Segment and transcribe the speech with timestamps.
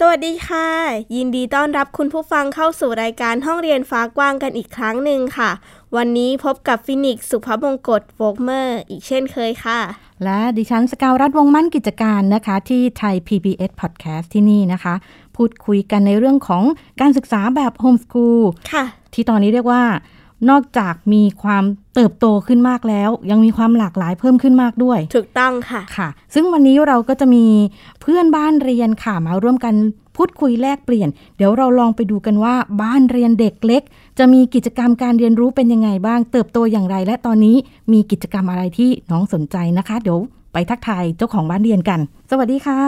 [0.00, 0.68] สวัสดีค่ะ
[1.16, 5.50] ยินดีต้อนรับคุณผู้ฟังเข้าสู่รายการห้องเรียนฟ้ากว้างกันอีกครั้งหนึ่งค่ะ
[5.96, 9.80] วันนี้พบกับฟินิกส์สุภบงกตโวกเมอร์ อีกเช่นเคยค่ะ
[10.24, 14.94] และดิฉันสกาวรัฐวงศ์มั่นกิจการนะคะ ที่ไทย PBS Podcast ที่นี่นะคะ
[15.36, 16.62] พูดคุยกันในเรื่องของ
[17.00, 19.82] การศึกษาแบบ homeschool ค่ะที่ตอนนี้เรียกว่า
[20.50, 21.64] นอกจากมีความ
[21.94, 27.46] เติบโตขึ้นมากแล้ว ยังมีความหลากหลายเพิ่มขึ้นมากด้วย ถูกต้องค่ะค่ะ ซึ่งวันนี้เราก็จะมี
[28.00, 29.74] เพื่อนบ้านเรียนค่ะมาร่วมกัน
[30.16, 33.82] พูดคุยแลกเปลี่ยน เดี๋ยวเราลองไปดูกันว่าบ้านเรียนเด็กเล็ก
[34.18, 37.56] จะมีกิจกรรมการเรียนรู้เป็นยังไงบ้าง เติบโตอย่างไร และตอนนี้
[37.92, 40.18] มีกิจกรรมอะไรที่น้องสนใจนะคะ เดี๋ยว
[40.52, 42.80] ไปทักทายเจ้าของบ้านเรียนกัน สวัสดีค่ะ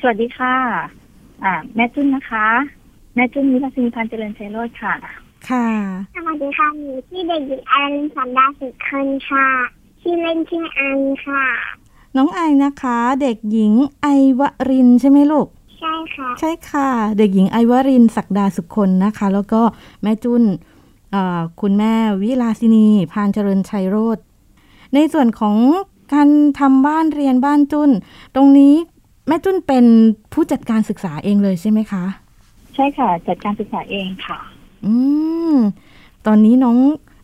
[0.00, 0.54] สวัสดีค่ะ
[1.44, 2.46] อ่า แม่จุ้นนะคะ
[3.14, 4.94] แม่จุ้นวิลาสินพันธ์เจริญชัยโรจน์ค่ะ
[5.50, 5.68] ค่ะ
[6.16, 9.46] สวัสดีค่ะหนูชื่อเด็กหญิงอรินสันดาสุขคนค่ะ
[10.02, 11.44] ชื่อเล่นชื่ออันค่ะ
[12.16, 14.06] น้องไอนะคะ เด็กหญิงไอ
[14.40, 19.62] วรินใช่ไหมลูก ใช่ค่ะ ใช่ค่ะ เด็กหญิงไอวรินศักดาสุขคนนะคะ แล้วก็
[20.02, 20.42] แม่จุน
[21.10, 24.18] เอ่อคุณแม่วิลาสินี พานเจริญชัยโรธ
[24.94, 25.56] ในส่วนของ
[26.12, 26.28] การ
[26.60, 27.90] ทำบ้านเรียนบ้านจุน
[28.34, 28.74] ตรงนี้
[29.28, 29.84] แม่จุนเป็น
[30.32, 32.04] ผู้จัดการศึกษาเองเลยใช่ไหมคะ
[32.74, 34.38] ใช่ค่ะ จัดการศึกษาเองค่ะ
[34.84, 34.92] อื
[35.54, 35.56] ม
[36.26, 36.78] ตอนนี้น้อง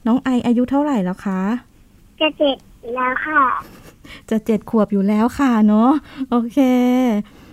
[0.06, 1.41] น้องไออายุเท่าไหร่แล้วคะ
[2.20, 2.56] จะเจ็ด
[2.94, 3.42] แล้วค่ะ
[4.30, 5.91] จะเจ็ดขวบอยู่แล้วค่ะเนาะ
[6.31, 6.58] โอเค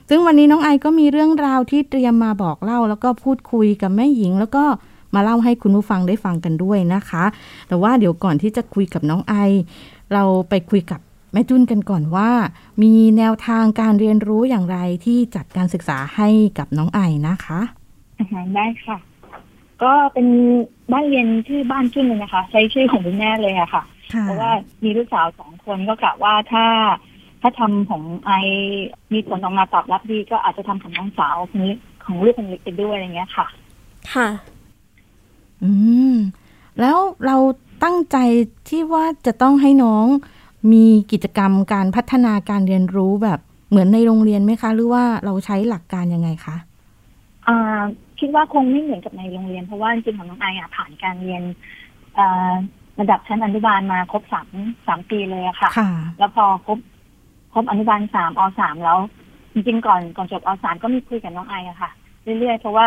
[0.09, 4.63] ซึ่งวันนี้น้องไอก็มีเรื่องราวที่เตรียมมาบอกเล่า แล้วก็พูดคุยกับแม่หญิง แล้วก็
[5.15, 7.23] มาเล่าให้คุณผู้ฟังได้ฟังกันด้วยนะคะ
[7.67, 9.33] แต่ว่าเดี๋ยวก่อนที่จะคุยกับน้องไอ
[10.13, 10.99] เราไปคุยกับ
[11.33, 12.31] แม่จุนกันก่อนว่า
[12.83, 17.59] มีแนวทางการเรียนรู้อย่างไรที่จัดการศึกษาให้กับน้องไอนะคะ
[18.19, 18.97] อาหารได้ค่ะ
[19.83, 20.27] ก็เป็น
[20.91, 23.83] บ้านเรียนชื่อบ้านจุ้นเลยนะคะ ใช้ชื่อของคุณแม่เลยอะค่ะ
[24.13, 24.51] ค่ะเพราะว่า
[24.83, 26.65] มีลูกสาวสองคนก็กะว่าถ้า
[27.41, 28.31] ถ้าทำของไอ
[29.13, 31.73] มีผลออกมาตอบรับดี ก็อาจจะทำของน้องสาวคนนี้
[32.05, 33.47] ของลูกคนเล็กไปด้วยอะไรเงี้ยค่ะ
[34.13, 34.27] ค่ะ
[35.63, 35.71] อื
[36.13, 36.15] ม
[36.79, 37.37] แล้วเรา
[37.83, 38.17] ตั้งใจ
[38.69, 40.05] ที่ว่าจะต้องให้น้อง
[40.71, 43.39] มีกิจกรรมการพัฒนาการเรียนรู้แบบ
[43.69, 46.55] เหมือนในโรงเรียนไหมคะ หรือว่าเราใช้หลักการยังไงคะ
[47.47, 47.81] อ่า
[48.19, 51.43] คิดว่าคงไม่เหมือนกับในโรงเรียน เพราะว่าจริงๆของน้องไออะผ่านการเรียน
[52.17, 52.51] อ่า
[52.99, 54.47] ระดับชั้นอนุบาลมาครบสาม
[54.87, 56.79] สามปีเลยอะค่ะค่ะ แล้วพอครบ
[57.53, 58.97] ครบอนุบาลสามอสามแล้ว
[59.53, 61.91] จริงๆก่อนก่อนจบอสามก็มีคุยกับน้องไออะค่ะ
[62.39, 62.85] เรื่อยๆ เพราะว่า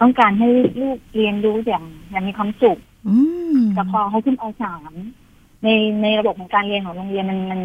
[0.00, 0.48] ต้องการให้
[0.80, 2.78] ลูกเรียนรู้อย่างอย่างมีความสุข
[3.08, 3.16] อื
[3.54, 4.92] มแต่พอเขาขึ้นอสาม
[5.64, 5.68] ใน
[6.02, 7.60] ในระบบของการเรียนของโรงเรียนมันมัน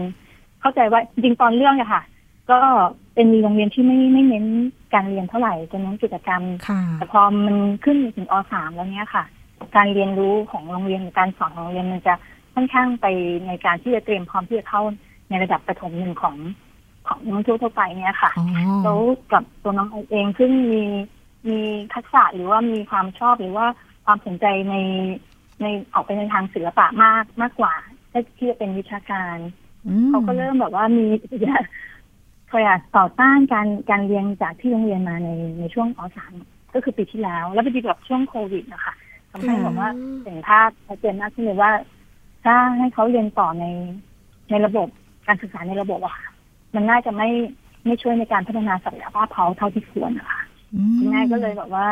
[0.62, 2.02] เข้าใจว่าจริงๆตอนเรื่องอะค่ะ
[2.52, 2.60] ก็
[3.18, 4.46] เป็นโรงเรียนที่ไม่ไม่เน้น
[4.94, 7.56] การเรียนเท่าไหร่จะเน้นกิจกรรมค่ะแต่พอมัน
[7.86, 9.24] ขึ้นถึงอสามแล้วเนี้ยค่ะ
[9.76, 12.14] การเรียนรู้ของโรงเรียนการสอนของโรงเรียนมันจะ
[12.54, 13.06] ค่อนข้างไป
[13.48, 14.82] ในการที่จะเตรียมพร้อมที่จะเข้า
[15.30, 16.36] ในระดับประถมหนึ่งของ
[17.08, 18.46] ของน้องทั่วทั่วๆไปเนี่ยค่ะอ๋อ
[18.84, 19.00] แล้ว
[19.32, 20.84] กับตัวน้องเองซึ่งมี
[21.48, 21.60] มี
[21.94, 23.66] ทักษะหรือว่ามีความชอบหรือว่า
[24.06, 24.76] ความสนใจใน
[25.62, 27.74] ในออกไปในทางศิลปะมากมากกว่า
[28.38, 29.38] ที่จะเป็นวิชาการ
[29.88, 31.06] อืมเขาก็เริ่มแบบว่ามี
[32.48, 36.34] เขาอยากต่อต้านการการเรียนจากที่โรงเรียนมาในในช่วงอสาม
[36.74, 38.94] ก็คือปีที่แล้ว แล้วพอดีกับช่วงโควิดนะคะ
[39.32, 41.72] ทำให้แบบว่าอืมเห็นภาพชัดเจนมากขึ้นเลยว่า
[42.46, 43.66] ถ้าให้เขาเรียนต่อใน
[44.50, 44.88] ในระบบ
[45.28, 46.28] การศึกษาในระบบอะค่ะ
[46.76, 47.30] มันน่าจะไม่
[47.86, 50.42] ไม่ช่วยในการพัฒนาศักยภาพเขาเท่าที่ควรนะคะ
[50.74, 51.88] อืมคุณแม่ก็เลยแบบว่า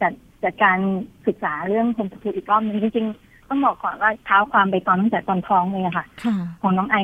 [0.00, 0.12] จัด
[0.44, 0.78] จัดการ
[1.26, 6.96] ศึกษาเรื่องโฮมสกูลอีกรอบหนึงจริงๆต้องบอกก่อนว่าเท้าความไปตอนตั้งแต่ตอนท้องเลยอะค่ะค่ะ ของน้องไอ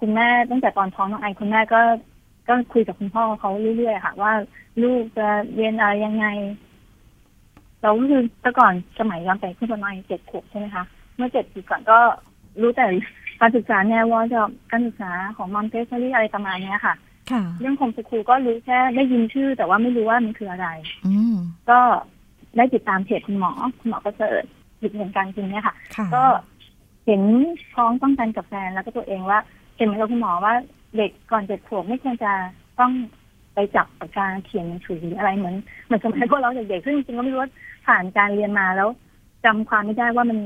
[0.00, 1.80] คุณแม่ตั้งแต่ตอนท้องน้องไอคุณแม่ก็
[2.48, 4.32] ก็คุยกับคุณพ่อเขาเรื่อยๆค่ะ ว่า
[4.82, 6.26] ลูกจะเรียนอะไรยังไง
[7.82, 10.84] เราก็คือแต่ก่อนสมัยย้อนไปขึ้นประมาณเจ็ดขวบใช่ไหมคะ
[11.16, 11.98] เมื่อเจ็ดปีก่อนก็
[12.60, 12.86] รู้แต่
[13.40, 14.40] การศึกษาแนวว่าจะ
[14.70, 16.94] การศึกษาของมอนเตสซอรี่อะไรประมาณเนี้ยค่ะ
[17.30, 20.68] ค่ะเรื่องโฮมสกูลก็รู้แค่ได้ยินชื่อ แต่ว่าไม่รู้ว่ามันคืออะไร
[21.06, 21.36] อืม
[21.70, 21.80] ก็
[22.56, 24.44] ได้ติดตามเพจคุณหมอคุณหมอก็เสิร์ช
[24.80, 26.24] หยุดเหมือนกันจริงเนี่ยค่ะค่ะ ก็
[27.06, 27.22] เห็น
[27.74, 29.38] ท้องต้องกันกับแฟนแล้วก็ตัวเองว่า
[29.76, 30.54] เห็นเหมือนกับคุณหมอว่า
[30.96, 32.32] เด็กก่อนเจ็ดขวบไม่ควรจะ
[32.80, 32.92] ต้อง
[33.54, 37.50] ไปจับปากกาเขียนหนังสืออะไรเหมือนเหมือนสมัยพวกเราเด็กๆซึ่งจริงๆก็ไม่รู้ว่า
[37.86, 38.88] ผ่านการเรียนมาแล้ว
[39.44, 40.38] จำความไม่ได้ว่ามัน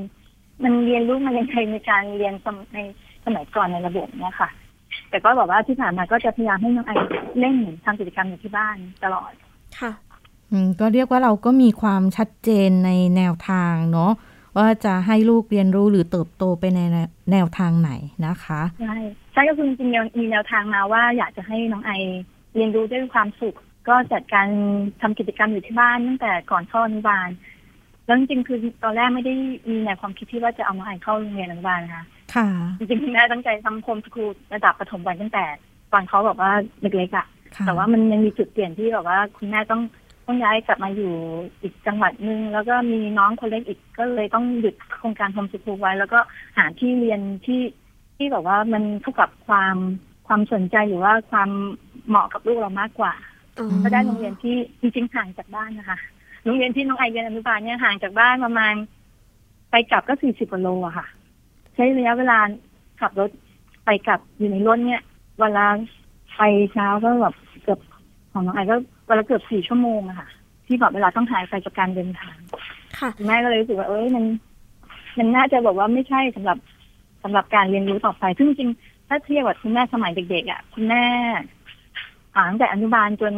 [0.65, 2.35] มันเรียนรู้มายังไงในการเรียน
[2.75, 2.79] ใน
[3.25, 4.49] สมัยก่อนในระบบเนี่ยค่ะ
[5.11, 6.93] แต่ก็บอกว่าที่ผ่านมาก็จะพยายามให้น้องไอ
[7.41, 9.33] เล่นทำกิจกรรมอยู่ที่บ้านตลอด
[9.81, 9.93] ค่ะ
[10.51, 14.13] อืมก็เรียกว่าเราก็มีความชัดเจนในแนวทางเนาะ
[14.57, 16.81] ว่าจะให้ลูกเรียนรู้หรือเติบโตไปใน
[17.33, 17.91] แนวทางไหน
[18.27, 18.97] นะคะใช่
[19.33, 21.93] ใช่ก็คือจริงๆมีแนวทางมาว่าอยากจะให้น้องไอ
[22.55, 23.57] เรียนรู้ด้วยความสุข
[23.89, 24.49] ก็จัดการ
[25.01, 27.29] ทำกิจกรรมอยู่ที่บ้านตั้งแต่ก่อนเข้าอนุบาล
[28.07, 29.35] แล้วจริงๆคือตอนแรกไม่ได้
[29.69, 32.05] มีในความคิดที่ว่าจะเอาน้องไอเข้าโรงเรียนอนุบาลนะคะ
[32.35, 32.49] ค่ะ
[32.79, 35.45] จริงๆคุณแม่ตั้งใจทำโฮมสคูลระดับประถมวัยตั้งแต่
[35.93, 36.51] ตอนเขาแบบว่า
[36.81, 37.27] เล็กๆอะ
[37.57, 39.83] ค่ะแต่ว่ามันยังมีจุดเปลี่ยนที่แบบว่าคุณแม่ต้อง
[40.31, 41.13] ต้องย้ายกลับมาอยู่
[41.63, 46.19] อีกจังหวัดหนึ่งแล้วก็มีน้องคนเล็กอีกก็เลยต้องหยุดโครงการโฮมสคูลไว้ แล้วก็
[46.57, 47.63] หาที่เรียนที่
[48.17, 49.77] ที่แบบว่ามันเข้ากับความ
[50.27, 51.51] ความสนใจหรือว่าความ
[52.09, 53.13] เหมาะกับลูกเรามากกว่า
[53.59, 55.99] อ๋อก็ได้โรงเรียนที่จริงๆห่างจากบ้านนะคะ
[56.45, 58.75] โรงเรียนที่น้องไอเรียนอนุบาลเนี่ยห่างจากบ้านประมาณ
[59.71, 61.07] ไปกลับก็สี่สิบกว่าโลอะค่ะ
[61.75, 62.39] ใช้ระยะเวลา
[63.01, 63.31] ขับรถ
[63.85, 65.03] ไปกลับอยู่ในรถเนี่ย
[65.41, 65.67] เวลา
[66.37, 66.43] ไป
[66.73, 67.81] เช้าก็แบบเกือบ
[68.33, 70.29] ของน้องไอก็เวลาเกือบสี่ชั่วโมงอะค่ะ
[70.67, 72.37] ที่แบบเวลาต้องหายไปจากการเดินทาง
[72.99, 74.25] ค่ะคุณแม่ก็เลยรู้สึกว่าเอ้ยมัน
[75.19, 76.59] มันน่าจะแบบว่าไม่ใช่สำหรับ
[77.23, 81.05] สำหรับการเรียนรู้ต่อไป ซึ่งจริงๆถ้าเทียบกับคุณแม่สมัยเด็กๆอะคุณแม่
[82.35, 83.35] อ่าตั้งแต่อนุบาลจน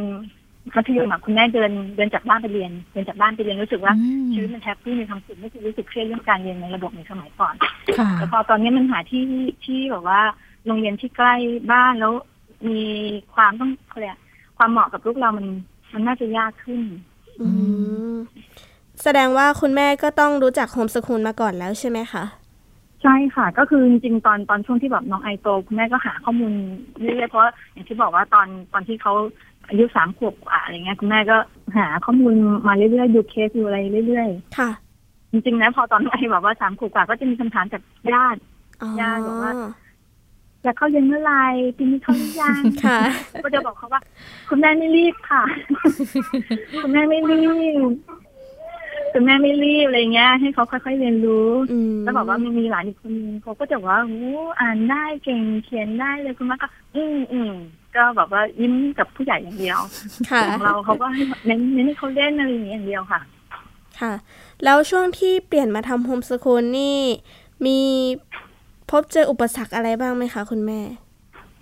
[0.77, 7.55] มัธยมอะคุณแม่เดินเดินจากบ้านไปเรียน เดินจากบ้านไปเรียนรู้สึกว่าอืมชีวิตมันแฮปปี้มีความสุขไม่เคยรู้สึกเครียดเรื่องการเรียนในระบบในสมัยก่อน
[7.99, 9.25] ค่ะแต่พอตอนนี้มันหาที่
[9.65, 10.21] ที่แบบว่า
[10.67, 11.35] โรงเรียนที่ใกล้
[11.73, 12.13] บ้านแล้ว
[12.69, 12.81] มี
[13.35, 14.19] ความต้องเขาเรียก
[14.63, 15.47] ความเหมาะกับลูกเรามัน
[15.93, 16.81] มันน่าจะยากขึ้น
[17.41, 17.49] อื
[18.13, 18.17] ม
[19.03, 22.25] แสดงว่าคุณแม่ก็ต้องรู้จักโฮมสคูลมาก่อนแล้วใช่ไหมคะ
[23.03, 26.53] ใช่ค่ะ ก็คือจริงๆตอนตอนช่วงที่แบบน้องไอโตคุณแม่ก็หาข้อมูล
[27.01, 27.43] เรื่อยๆเพราะ
[27.73, 29.13] อย่างที่บอกว่าตอนตอนที่เขา
[29.69, 31.37] อายุสามขวบกว่าอะไรเงี้ยคุณแม่ก็
[31.77, 32.35] หาข้อมูล
[32.67, 37.83] มาเรื่อยๆดูเคสดูอะไรเรื่อยค่ะๆจริงๆนะพอตอนน้องไอบอกว่าสามขวบกว่าก็จะมีคำถามจาก
[38.13, 38.41] ญาติ
[38.83, 39.53] อ๋อย่าบอกว่า
[40.63, 41.45] อยากเข้าเรียนเมื่อไหร่
[41.77, 43.01] ปีนี้เข้าหรือยังค่ะ
[43.45, 44.01] ก็จะบอกเขาว่า
[44.49, 45.43] คุณแม่ไม่รีบค่ะ
[46.83, 47.43] คุณแม่ไม่รี
[47.89, 47.93] บ
[49.13, 57.53] คุณแม่ไม่รีบอะไรเงี้ย ให้เขาค่อยๆเรียนรู้อืมแล้วบอกว่ามีมีหลานอีกคนนึงเขาก็จะบอกว่าโอ้อ่านได้เก่งเขียนได้เลยคุณแม่ก็ อืมอืม
[57.97, 59.79] ก็แบบว่ายิ้มกับผู้ใหญ่อย่างเดียว
[60.31, 63.21] ค่ะของเราเขาก็ให้เน้นเน้นให้เขาเล่นอะไรอย่างเงี้ยอย่างเดียวค่ะ
[64.01, 64.13] ค่ะ
[64.65, 66.99] แล้วช่วงที่เปลี่ยนมาทำโฮมสคูลนี่
[67.67, 67.81] มี
[68.93, 70.81] พบเจออุปสรรคอะไรบ้างไหมคะ คุณแม่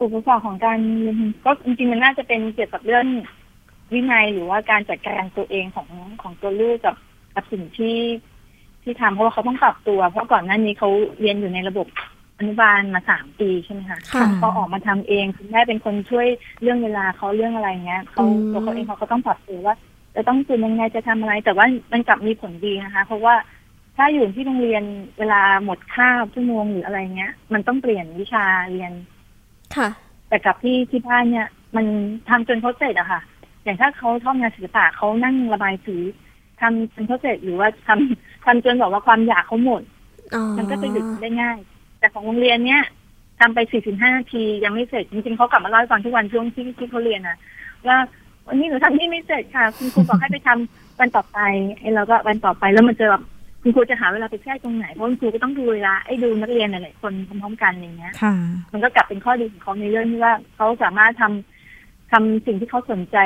[0.02, 3.06] อุปสรรคของการเรียนก็จริงๆมันน่าจะเป็นเกี่ยวกับเรื่อง
[3.92, 5.88] วินัยหรือว่าการจัดการตัวเองของ
[6.22, 6.96] ของตัวลูกกับ
[7.34, 7.96] กับสิ่งที่
[8.82, 10.90] ที่ทำเพราะว่าเขาต้องปรับตัว เพราะก่อนหน้านี้เขา
[11.20, 11.86] เรียนอยู่ในระบบ
[12.38, 16.26] อนุบาลมาสามปีใช่ไหมคะค่ะ พอออกมาทำเองคุณแม่เป็นคนช่วย
[16.62, 19.74] เรื่องเวลาเขาเรื่องอะไรเงี้ยเขาอืม ตัวเขาเองเขาก็ต้องปรับตัวว่า
[20.16, 23.34] จะต้องตื่นยังไงจะทำอะไร แต่ว่ามันกลับมีผลดีนะคะ เพราะว่า
[23.96, 24.84] ถ้าอยู่ที่โรงเรียน
[25.18, 28.92] เวลาหมดคาบชั่วโมงหรืออะไรเงี้ย มันต้องเปลี่ยนวิชาเรียน
[29.76, 29.88] ค่ะ
[30.28, 31.46] แต่กับที่ที่บ้านเนี่ย
[31.76, 31.86] มัน
[32.28, 33.20] ทำจนเขาเสร็จอะค่ะ
[33.64, 35.96] อย่างถ้าเขาชอบงานศิลปะเขานั่งระบายสี
[36.60, 39.82] ทำจนเขาเสร็จหรือว่าทำทำจนแบบว่าความอยากเขาหมด
[40.34, 41.58] อ๋อมันก็จะหยุดได้ง่าย
[41.98, 42.82] แต่ของโรงเรียนเนี้ย
[43.40, 47.36] ทำไปสี่สิบห้านาทียังไม่เสร็จจริงๆเขากลับมาเล่าให้ฟังทุกวันช่วงที่ที่เขาเรียนอะ
[47.86, 47.96] ว่า
[48.46, 51.38] วันนี้หนูทำนี่ไม่เสร็จค่ะ คุณครูบอกให้ไปทำวันต่อไป
[51.78, 53.22] ไอ้เราก็วันต่อไปแล้วมันจะแบบ
[53.62, 58.34] คุณครูจะหาเวลาไปแทรกตรงไหนเพราะคุณครูก็ต้องดูเวลาไอ้ดูนักเรียนหลายๆคนพร้อมๆกันอย่างเงี้ยค่ะ
[58.72, 63.16] มันก็กลับเป็นข้อดีของเขาในเรื่องที่ว่าเขาสามารถทำทำสิ่งที่เขาสนใจ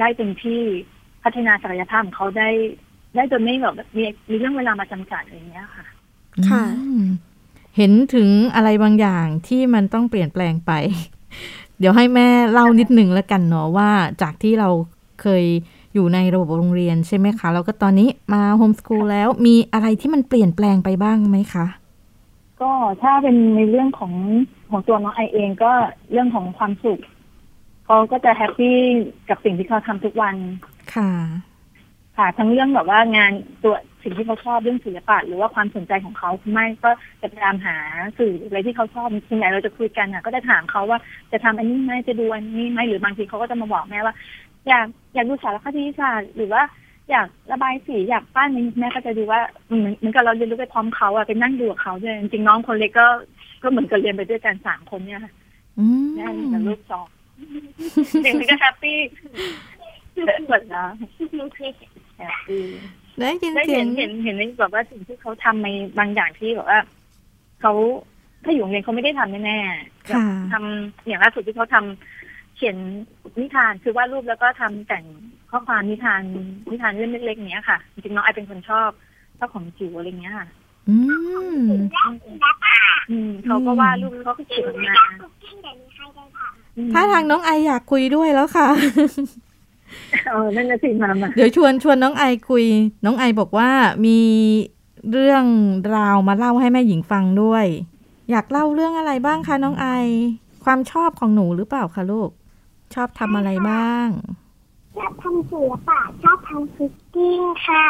[0.00, 0.60] ได้เต็มที่
[1.24, 2.48] พัฒนาศักยภาพของเขาได้
[3.14, 5.86] ได้โดยไม่แบบมีมีเรื่องเวลามาจำกัดอะไรอย่างเงี้ยค่ะ
[6.48, 7.02] ค่ะอืม
[7.76, 10.72] เห็นถึงอะไรบางอย่างที่มันต้องเปลี่ยนแปลงไป
[11.78, 13.90] เดี๋ยวให้แม่เล่านิดหนึ่งแล้วกันเนาะว่า
[14.22, 14.68] จากที่เรา
[15.22, 15.44] เคย
[15.94, 21.66] อยู่ในระบบโรงเรียนใช่ไหมคะ แล้วก็ตอนนี้มา homeschool แล้วมีอะไรที่มันเปลี่ยนแปลงไปบ้างไหมคะ
[22.60, 24.12] ก็ถ้าเป็นในเรื่องของ
[24.70, 25.72] ของตัวน้องไอเองก็
[26.12, 27.00] เรื่องของความสุข
[27.84, 28.76] เขาก็จะ happy
[29.28, 30.36] กับสิ่งที่เขาทำทุกวัน
[30.94, 31.10] ค่ะ
[32.16, 33.32] ค่ะ ทั้งเรื่องแบบว่างาน
[33.62, 37.76] ตัวสิ่งที่เขาชอบเรื่องศิลปะหรือว่าความสนใจของเขาคุณไม่ก็จะพยายามหา
[38.18, 40.98] สื่ออะไรที่เขาชอบส่วนใหญ่เราจะคุยกันอะ ก็จะถามเขาว่า
[41.32, 44.14] จะทำอันนี้ไหมจะดูอันนี้ไหมหรือบางทีเขาก็จะมาบอกแม่ว่า
[44.68, 46.62] อยากอยากดูสารคดีศาสตร์หรือว่า
[47.10, 53.06] อยากระบายสีอยากปั้นนี้แม่ก็จะดูว่าเหมือนเหมือนกับเราเรียนรู้ไปพร้อมเขาอะไปนั่งดูกับเขาด้วยจริงๆน้องคนเล็กก็
[53.62, 55.32] ก็เหมือนกับเรียนไปด้วยกันสามคนเนี่ยค่ะ
[55.78, 57.06] อืมแม่กับลูกสอง
[58.22, 58.98] เด็กมันก็ happy
[60.48, 60.88] หมดแล้ว
[62.18, 62.60] happy
[63.18, 66.78] ได้ยินได้เสียเห็งนเห็นเห็นในแบบว่าสิ่งที่เขาทำในบางอย่างที่แบบว่า
[67.60, 67.72] เขา
[68.44, 70.20] ถ้าอยู่โรงเรียนเขาไม่ได้ทำแน่ๆค่ะ
[70.52, 72.76] ทำอย่างล่าสุดที่เขาทำเขียน
[73.40, 75.04] นิทานคือวาดรูปแล้วก็ทำแต่ง
[75.50, 76.22] ข้อความนิทาน
[76.70, 78.90] นิทานเรื่องเล็กๆอย่างเนี้ยค่ะ จริงๆน้องไอเป็นคนชอบ
[79.38, 80.46] ชอบของจิ๋วอะไรเงี้ยค่ะ
[80.88, 80.96] อื
[81.54, 81.58] ม
[83.10, 84.94] อืมเขาก็วาดรูปแล้วเขาก็เขียนมา
[86.76, 88.68] อืมถ้าทางน้องไออยากคุยด้วยแล้วค่ะ
[90.30, 92.64] เออนั่นน่ะสิมามาเดี๋ยวชวนชวนน้องไอคุย
[93.04, 93.70] น้องไอบอกว่า
[94.06, 94.18] มี
[95.10, 95.44] เรื่อง
[95.96, 97.66] ราวมาเล่าให้แม่หญิงฟังด้วย
[98.30, 99.86] อยากเล่าเรื่องอะไรบ้างคะน้องไอ
[100.64, 102.30] ความชอบของหนูหรือเปล่าคะลูก
[102.94, 104.08] ชอบทำอะไรบ้าง
[104.96, 107.86] ชอบทำศิลปะชอบทำคุกกิ้งค่ะ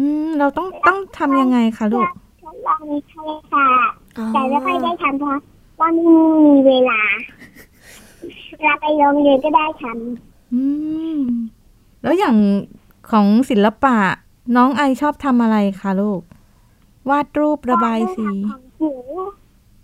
[0.00, 2.08] อืม เราต้องต้องทำยังไงคะลูก
[2.42, 5.38] ทดลองวิทยาศาสตร์อ๋อแต่ไม่ค่อยได้ทำเพราะ
[5.80, 6.04] ว่าไม่
[6.46, 7.00] มีเวลา
[8.58, 9.84] เวลาไปโรงเรียนก็ได้ท
[10.54, 10.62] อื
[11.16, 11.18] ม
[12.02, 12.36] แล้วอย่าง
[13.10, 13.96] ของศิลปะ
[14.56, 16.20] น้องไอชอบทำอะไรคะลูก
[17.08, 18.98] วาดรูประบายสีำของจิ๋ว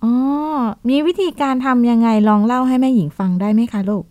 [0.05, 0.15] อ๋อ
[0.89, 4.05] มีวิธีการทำยังไงลองเล่าให้แม่หญิงฟังได้ไหมคะลูก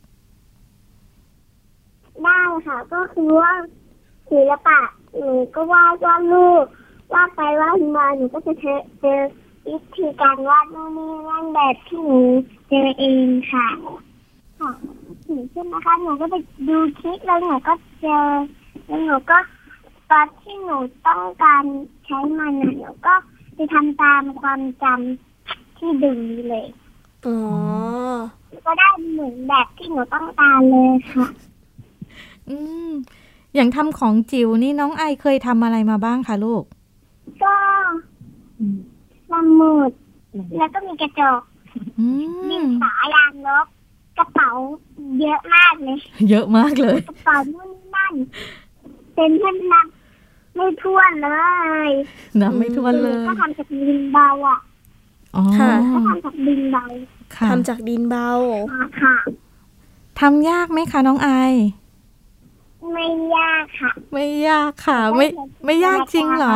[2.24, 3.52] ได้ค่ะ ก็คือว่า
[4.30, 4.80] ศิลปะ
[5.18, 6.66] หนูก็วาดวาดรูป
[7.14, 9.20] วาดไปวาดมาหนูก็จะเจอเจอ
[9.68, 12.20] วิธีการวาดนู่นนี่นั่นแบบที่หนู
[12.68, 13.68] เจอเองค่ะ
[14.60, 14.72] ค่ะ
[15.26, 16.36] หนูใช่ไหมคะหนูก็ไป
[16.68, 18.26] ดูคลิปแล้วหนูก็เจอ
[18.88, 19.38] แล้วหนูก็
[20.12, 21.64] ตอนที่หนูต้องการ
[22.06, 23.14] ใช้มันหนูก็
[23.56, 26.20] ไปทำตามความจำที่ดึง
[26.50, 26.68] เลย
[27.26, 27.38] อ๋อ
[28.66, 31.28] ก็ได้เหมือนแบบที่หนูต้องการเลยค่ะ
[32.50, 32.58] อื
[32.90, 32.92] ม
[33.56, 36.64] อย่างทำของจิ๋วนี่น้องไอเคยทำอะไรมาบ้างคะลูก
[37.44, 37.56] ก็
[39.32, 39.92] สมุด
[40.58, 41.42] แล้วก็มีกระจก
[42.00, 42.08] อื
[42.50, 43.68] ดิมนสายางลบ
[44.18, 44.50] กระเป๋า
[45.22, 45.98] เยอะมากเลย
[46.30, 48.14] เยอะมากเลย กระเป๋านู่นนี่นั่น
[49.16, 49.88] เป็นเพื่อนนับ
[50.56, 51.30] ไม่ท้วนเล
[51.88, 51.90] ย
[52.42, 54.60] นับไม่ถ้วนเลยก็ทำจากดินเบาอะ
[55.36, 56.84] อ๋อค่ะก็ทำจากดินเบา
[57.36, 58.30] ค่ะทำจากดินเบา
[58.74, 59.16] มาค่ะ
[60.20, 61.30] ทำยากไหมคะน้องไอ
[62.94, 65.26] ไม่ยากค่ะ ไม่ยากค่ะ ไม่
[65.66, 66.56] ไม่ยากจริงเหรอ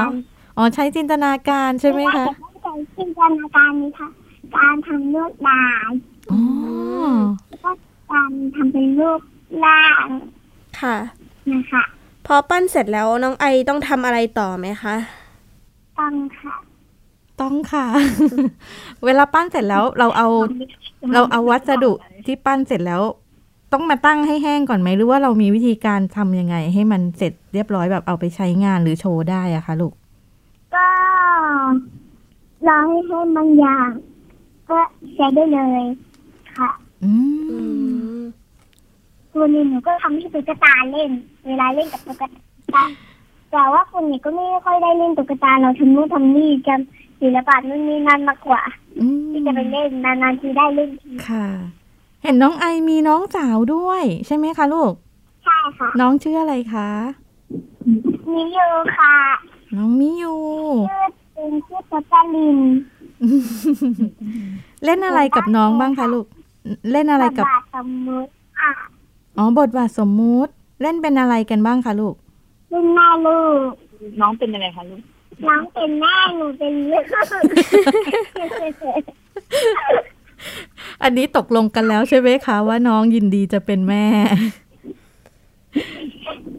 [0.57, 4.09] อ๋อใช้จินตนาการใช่ไหมคะแต่ไม่ใช้จินตนาการนี้ค่ะ
[4.55, 5.91] การทำลวดลาย
[6.31, 6.41] อ๋อ
[7.49, 7.71] แล้วก็
[8.11, 9.21] การทำเป็นรูป
[9.65, 10.07] ร่าง
[10.81, 10.97] ค่ะ
[11.51, 11.83] นะคะ
[12.27, 14.95] พอปั้นเสร็จแล้วน้องไอต้องทำอะไรต่อไหมคะ
[15.99, 16.55] ต้องค่ะ
[17.41, 17.85] ต้องค่ะ
[19.05, 20.27] เวลาปั้นเสร็จแล้วเราเอา
[21.13, 21.91] เราเอาวัสดุ
[22.25, 23.01] ที่ปั้นเสร็จแล้ว
[23.73, 29.93] ต้องมาตั้งให้แห้งก่อนไหมหรือว่าเรามีวิธีการทำยังไง ให้มันเสร็จเรียบร้อยแบบเอาไปใช้งานหรือโชว์ได้อะคะลูก
[30.73, 30.87] ก็
[32.67, 33.89] รอให้ให้บางอย่าง
[34.69, 34.79] ก็
[35.15, 35.85] ใช้ได้เลย
[36.57, 36.69] ค่ะ
[37.03, 37.11] อื
[37.49, 37.57] อื
[37.93, 38.21] มม
[39.33, 41.11] ตัวนี้หนูก็ทำให้ตุ๊กตาเล่น
[41.47, 42.23] เวลาเล่นกับตุ๊ก
[42.73, 42.83] ตา
[43.51, 48.61] แต่ว่าคนนี้ก็ไม่ค่อยได้เล่นตุ๊กตาเราทำนู่นทำนี่จำศิลปะนู่นนี่นั่นมากกว่า
[48.99, 51.45] อืมที่จะไปเล่นนานๆทีได้เล่นทีค่ะ
[52.23, 54.93] เห็นน้องไอมีน้องสาวด้วย ใช่ไหมคะลูก
[55.43, 56.89] ใช่ค่ะ น้องชื่ออะไรคะ
[58.33, 58.59] นิโย
[58.97, 59.15] ค่ะ
[59.75, 60.35] น้องมิยู
[60.89, 62.57] ชื่อเป็นชื่อตัวจาลิน
[64.85, 66.25] เล่นอะไรกับน้องบ้างคะลูก
[66.91, 68.71] เล่นอะไรกับบาทสมมุติค่ะ
[69.37, 70.51] อ๋อบทบาทสมมุติ
[70.81, 72.15] เล่นเป็นอะไรกันบ้างคะลูก
[72.69, 73.71] เป็นแม่ลูก
[74.21, 75.01] น้องเป็นยังไงคะลูก
[75.47, 77.05] น้องเป็นแม่หนูเป็นลูก
[81.03, 84.05] อันนี้ตกลงกันแล้วใช่ไหมคะว่าน้องยินดีจะเป็นแม่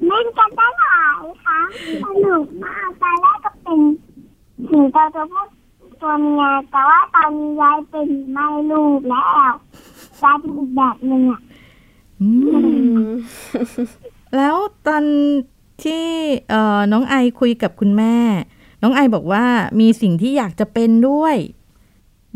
[0.06, 1.66] เล่นกันได้หลายครั้ง
[2.02, 3.80] สนุกมากตอนแรกก็เป็น
[4.68, 5.44] ถึงตัวตัวผู้
[6.00, 9.26] ตัวเมียแต่ว่าตอนนี้ย้ายเป็นแม่ลูกแล้ว
[10.22, 11.40] ย้ายเป็นอีกแบบหนึ่งอะ
[12.20, 12.58] อือื
[12.96, 13.08] มม
[14.36, 15.04] แล้วตอน
[15.84, 16.06] ที่
[16.50, 18.16] เอ่อน้องไอคุยกับคุณแม่
[18.82, 19.44] น้องไอบอกว่า
[19.80, 21.36] มีสิ่งที่อยากจะเป็นด้วย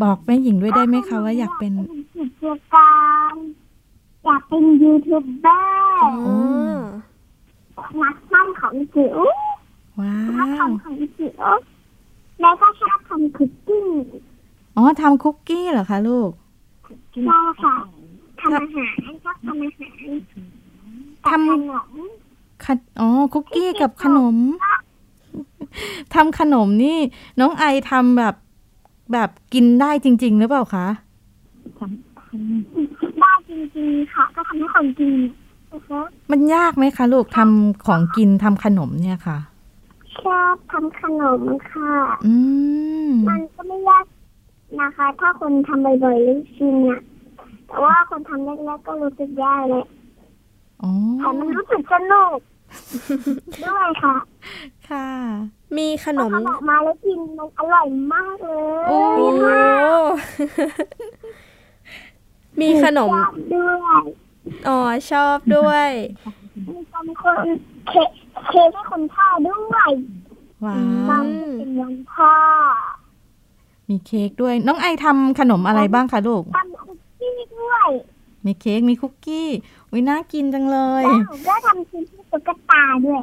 [0.03, 1.73] บอกแม่หญิงด้วยได้ไหมคะว่าอยากเป็น
[2.17, 2.95] กิจกา
[3.33, 3.35] ร
[4.25, 9.19] อยากเป็นยูทูบเบอร์อ๋อนักปั้นของจิ๋ว
[10.01, 11.45] ว้านักวทำของจิ๋ว
[12.41, 13.87] แล้วก็ชอบทำคุกกิ้ง
[14.77, 16.31] อ๋อทำคุกกี้เหรอคะลูก
[17.13, 17.75] ใช่ค่ะ
[18.41, 20.11] ทำอาหารชอบทำอาหาร
[21.29, 21.99] ทำขนม
[22.65, 24.37] ขนอ๋อคุกกี้กับขนม
[26.15, 26.99] ทำขนมนี่
[27.41, 28.35] น้องไอทำแบบ
[29.13, 30.87] แบบกินได้จริง ๆ หรือเปล่าคะ
[33.21, 35.15] ได้จริงๆค่ะ ก็ทำให้คนกิน
[35.73, 39.39] นะคะมันยากไหมคะลูกทำของกินทำขนมเนี่ยค่ะ
[40.19, 41.95] ชอบทำขนมค่ะ
[42.27, 42.35] อื
[43.09, 44.05] มมันก็ไม่ยาก
[44.81, 47.01] นะคะ ถ้าคนทำบ่อยๆหรือชินเนี่ย
[47.67, 49.85] แต่ว่าคนทำแรกๆก็รู้สึกยากเลย
[50.83, 52.39] อ๋อแต่มันรู้สึกสนุก
[53.65, 54.17] ด้วยค่ะ
[54.89, 55.09] ค่ะ
[55.79, 58.53] มีขนพอมทำออกมาแล้วกินมันอร่อยมากเล
[58.83, 59.27] ย โอ้โอ้
[62.61, 64.03] มีขนมชอบด้วย
[64.69, 64.79] อ๋อ
[65.11, 65.91] ชอบด้วย
[66.69, 67.37] มีคนคน
[67.89, 68.11] เค้ก
[68.49, 69.91] เค้กให้คนพ่อด้วย
[70.65, 72.33] ว้าอืตอนวที่เป็นวันพ่อ
[73.89, 77.89] มีเค้กด้วย น้องไอทำขนมอะไรบ้างคะลูกทำคุกกี้ด้วย
[78.47, 79.49] มีเค้กมีคุกกี้
[79.93, 83.23] วิน่ากินจังเลยแล้วหนูก็ทำชิ้นที่ตุ๊กตาด้วย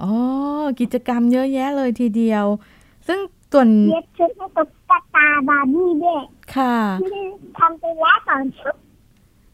[0.00, 0.12] อ๋อ
[0.80, 2.44] กิจกรรมเยอะแยะเลยทีเดียว
[3.06, 3.18] ซึ่ง
[3.52, 4.68] ส่วนเย็บชุดให้ตุ๊ก
[5.14, 6.22] ตาบาร์บี้ด้วย
[6.56, 6.76] ค่ะ
[7.58, 8.74] ทำไปแล้วสองชุด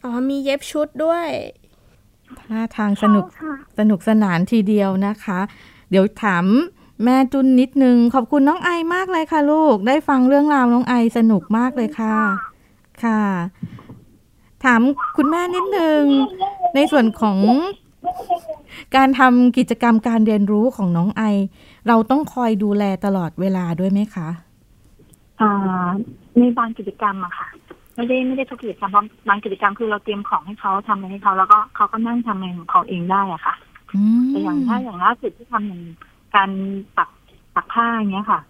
[0.05, 1.27] อ๋อ มีเย็บชุดด้วย
[2.41, 5.41] ท่าทางสนุกค่ะสนุกสนานทีเดียวนะคะ
[5.91, 6.45] เดี๋ยวถาม
[7.05, 12.17] แม่จุนนิดนึง ขอบคุณน้องไอมากเลยค่ะลูก ได้ฟังเรื่องราวน้องไอสนุกมากเลยค่ะ
[13.05, 13.23] ค่ะ
[14.65, 14.81] ถาม
[15.17, 16.03] คุณแม่นิดนึง
[16.75, 17.39] ในส่วนของ
[18.97, 21.23] การทำกิจกรรมการเรียนรู้ของน้องไอ
[21.89, 24.29] เราต้องคอยดูแลตลอดเวลาด้วยไหมคะ
[25.41, 25.89] อ่า
[26.39, 27.49] ในบางกิจกรรมอะค่ะ
[27.95, 33.55] ไม่ได้ไม่ได้ทุกกิจกรรมเพราะบางกิจกรรมคือเราเตรียมของให้เขาทำอะไรให้เขาแล้วก็เขาก็นั่งทำเองของเขาเองได้อะค่ะ
[33.93, 35.83] อืมแต่อย่างถ้าอย่างล่าสุดที่ทำอย่าง
[36.35, 36.51] การ
[36.97, 37.09] ปัก
[37.55, 38.41] ปักผ้าอย่างเงี้ยค่ะค่ะ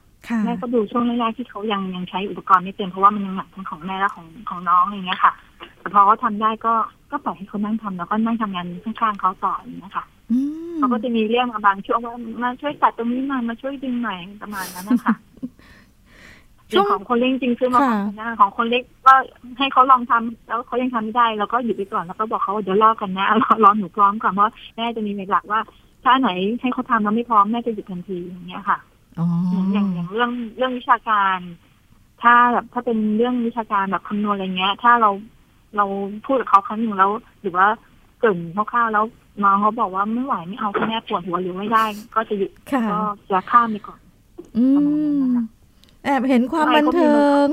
[0.44, 5.32] แม่ก็ดูช่วงแรกๆที่เขายังยังใช้อุปกรณ์ไม่เต็มเพราะว่ามันยังหนักทั้งของแม่และของของน้องอย่างเงี้ยค่ะ
[5.80, 6.74] แต่พอเขาทำได้ก็
[7.10, 10.38] ก็ปล่อยให้เขานั่งทำแล้วก็นั่งทำงานข้างๆเขาต่ออย่างเงี้ยค่ะอื
[10.74, 15.14] มเขาก็จะมีเรื่องมาบางช่วงว่ามาช่วยตัดตรงนี้หน่อยมาช่วยดึงหน่อยประมาณนั้นนะคะ
[16.72, 19.14] ช่วงของคนเล็กจริงๆซื้อมาค่ะของหน้าของคนเล็กก็
[19.58, 25.60] ให้เขาลองทำแล้วเขายังทำไม่ได้เราก็หยุดไปก่อนแล้วก็บอกเขาว่าเดี๋ยวรอกันนะรอรอหนูพร้อมก่อนเพราะแม่จะมีหลักว่า
[26.02, 26.30] ถ้าอันไหน
[26.60, 28.78] ให้เขาทำแล้วไม่พร้อมแม่จะหยุดทันทีอย่างเงี้ยค่ะ
[29.18, 29.26] อ๋อ
[29.72, 31.38] อย่างอย่างเรื่องเรื่องวิชาการ
[32.22, 35.10] ถ้าแบบถ้าเป็นเรื่องวิชาการแบบคำนวณอะไรเงี้ย ถ้าเรา
[35.76, 35.84] เรา
[36.26, 37.10] พูดกับเขาครั้งหนึ่งแล้ว
[37.40, 37.66] หรือว่า
[38.18, 39.04] เกรินคร่าวๆแล้ว
[39.42, 41.84] น้องเขาบอกว่าไม่ไหวไม่เอาคุณแม่ปวดหัวหรือไม่ได้
[42.14, 42.98] ก็จะหยุดค่ะก็
[43.32, 44.00] จะข้ามไปก่อน
[44.56, 45.44] อืประมาณนั้นมนะคะ
[46.04, 47.12] แอบเห็นความอะไรบันก็มีเทิ
[47.46, 47.48] ง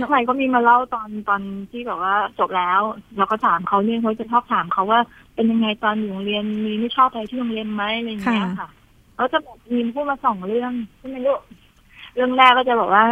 [0.00, 1.40] น้องใหม่ก็มีมาเล่าตอนตอน
[1.70, 2.80] ที่แบบว่าจบแล้ว
[3.16, 5.00] เราก็ถามเขาเนี่ยเขาจะชอบถามเขาว่า
[5.34, 8.68] เป็นยังไงตอนอยู่โรงเรียนมีไม่ชอบอะไรที่โรงเรียนไหมอะไรอย่างเงี้ยค่ะค่ะ
[9.14, 11.40] เขาจะแบบมีพูดมาสองเรื่องใช่ไหมลูก
[12.14, 13.04] เรื่องแรกก็จะบอกว่า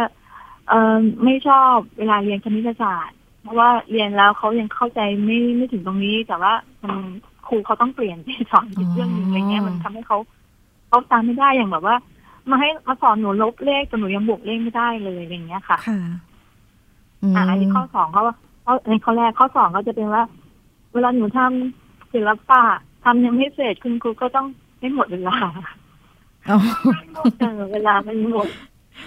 [0.69, 6.97] เออไม่ชอบเวลาเรียนคณิตศาสตร์ เพราะว่าเรียนแล้วเขายังเข้าใจไม่ไม่ถึงตรงนี้ แต่ว่ามัน
[7.47, 10.17] ครูเขาต้องเปลี่ยนไปสอนอีกเรื่องหนึงอะไรเงี้ยมันทำให้เขา
[10.87, 11.95] เขาตามไม่ได้อย่างแบบว่า
[12.49, 15.99] มาให้มาสอนหนูลบเลขแต่หนูยังบวกเลขไม่ได้เลยอะไรอย่างเงี้ยค่ะค่ะ
[17.31, 20.23] มอ่าอันนี้ข้อสองเขาว่าเขาในข้อแรกข้อสองก็จะเป็นว่า
[20.93, 22.63] เวลาหนูทำศิลปะ
[23.05, 24.47] ทำยังไม่เสร็จคุณครูก็ต้อง
[24.79, 25.63] ไม่หมดเวลาอ๋อ
[26.45, 28.47] เออเวลามันหมด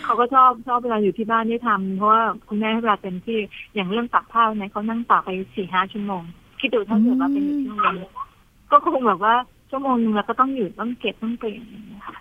[0.05, 3.39] เขาก็ชอบชอบเวลาอยู่ที่บ้านได้ทำเพราะว่าคุณแม่ให้เวลาเต็มที่
[3.75, 6.23] อย่างเรื่องตักผ้าเนี่ยเขานั่งตักไปสี่ห้าชั่วโมง
[6.61, 7.97] คิดดูถ้าเกิดว่าเป็นอยู่ที่โรงเรียน
[8.71, 9.35] ก็คงแบบว่า
[9.71, 12.17] ชั่วโมงนึงแล้วก็ต้องอยู่ต้องเก็บต้องเปลี่ยนอย่างเงี้ยค่ะ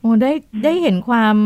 [0.00, 0.30] โอ้ได้
[0.64, 1.36] ได้เห็นความ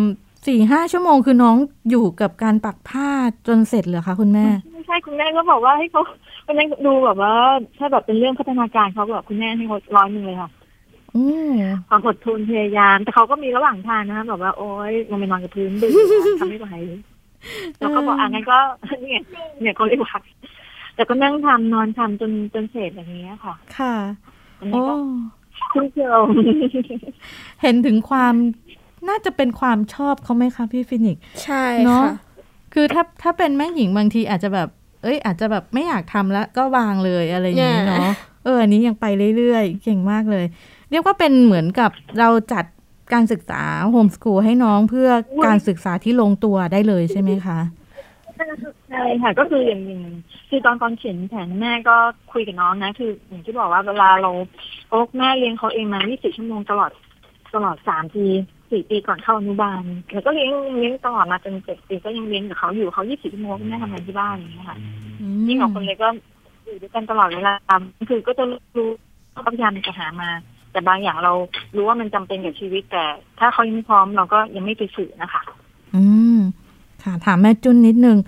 [0.47, 1.57] สี่ห้าชั่วโมงคือน้อง
[1.91, 3.09] อยู่กับการปักผ้า
[3.47, 6.03] จนเสร็จเหรอคะคุณแม่ไม่ใช่คุณแม่ก็บอกว่าให้เขา
[6.47, 7.35] คุณแม่ดูแบบว่า
[7.79, 10.60] ถ้าแบบเป็นเรื่องพัฒนาการเขาแบบคุณแม่ให้เขาร้อยหนึ่งเลยค่ะอืม
[11.89, 15.91] ความอดทนพยายาม แต่เขาก็มีระหว่างทางนะคะแบบว่าโอ๊ยลงไปนอนกับพื้นดึก
[16.41, 16.69] ทำไม่ไหว
[17.79, 18.59] แล้วก็บอกอะงั้นก็
[19.03, 19.23] เนี่ย
[19.61, 20.13] เนี่ยเขาเรียกว่า
[20.95, 23.95] แต่ก็นั่งทำนอนทำจนจนเสร็จอย่างเงี้ยค่ะ ค่ะ
[24.59, 24.95] อันนี้โอ้ก็
[25.73, 26.21] คุณเชียว
[27.63, 28.35] เห็นถึงความ
[29.09, 32.15] น่าจะเป็นความชอบเขาไหมคะพี่ฟินิกซ์ใช่เนาะค่ะ
[32.75, 34.69] คือถ้าถ้าเป็นแม่หญิงบางทีอาจจะแบบ
[35.03, 38.13] เอ้ย อาจจะแบบไม่อยากทำแล้วก็วางเลยอะไรอย่างนี้เนี่ยเนาะ
[38.45, 40.45] เอออันนี้ยังไปเรื่อยๆ เก่งมากเลย
[40.91, 42.65] เรียกว่าเป็นเหมือนกับเราจัด
[43.13, 45.11] การศึกษาโฮมสกูลให้น้องเพื่อ
[45.47, 47.59] การศึกษาที่ลงตัวได้เลยใช่ไหมคะ
[48.89, 50.03] ใช่ค่ะ ก็คืออย่างหนึ่ง
[50.49, 51.97] คือตอนตอนเขียนแผนแม่ก็
[52.33, 54.31] คุยกับน้องนะ คืออย่างที่บอกว่าเวลาเรา
[54.91, 56.91] โอ๊กแม่เลี้ยงเขาเองมา24ชั่วโมงตลอด
[57.55, 58.27] ตลอดสามปี
[58.71, 64.79] สี่ปีก่อนเข้าอนุบาลแล้วก็เลี้ยงเลี้ยงตลอดมาจนเจ็ดปีก็ยังเลี้ยงกับเขาอยู่เขา24ชั่วโมงแม่ทำงานที่บ้านอย่างเงี้ยค่ะ
[65.49, 66.09] ยิ่งของคนเล็กก็
[66.65, 67.53] อยู่ด้วยกันตลอดเวลา
[68.09, 68.45] คือก็จะ
[68.77, 68.89] รู้
[69.35, 70.31] ก็พยายามจะหามา
[70.73, 71.33] แต่บางอย่างเรา
[71.77, 73.05] รู้ว่ามันจำเป็นกับชีวิต แต่
[73.39, 75.43] ถ้าเขายังไม่พร้อมเราก็ยังไม่ไปสื่อนะคะ
[75.95, 76.03] อื
[76.37, 76.39] ม
[77.03, 78.19] ค่ะ ถามแม่จุนนิดนึง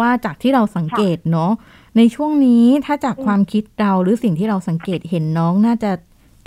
[0.00, 1.52] ว่าจากที่เราสังเกตเนาะ
[1.96, 5.90] ในช่วงนี้ถ้าจากความคิดเราหรือสิ่งที่เราสังเกตเห็นน้องน่าจะ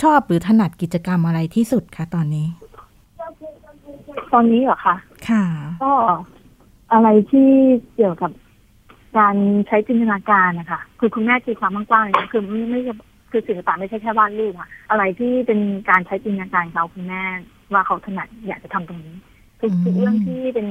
[0.04, 2.48] ชอบหรือถนัดกิจกรรมอะไรที่สุดคะตอนนี้
[4.34, 4.96] ตอนนี้เหรอคะ
[5.30, 5.44] ค่ะ
[5.84, 5.94] ก็
[6.94, 7.50] อะไรที่
[7.96, 8.32] เกี่ยวกับ
[9.18, 9.36] การ
[9.68, 12.94] ใช้จินตนาการนะคะคือคุณแม่ตีความกว้างๆเลยนะคือไม่ไม่ใช่
[13.32, 15.60] คือศิลปะไม่ใช่แค่วาดรูปอะอะไรที่เป็น
[15.90, 17.24] การใช้จินตนาการเขาคุณแม่
[17.74, 19.16] ว่าเขาถนัดอยากจะทำตรงนี้
[19.60, 20.68] ทุกอืมทุกเรื่องที่เป็น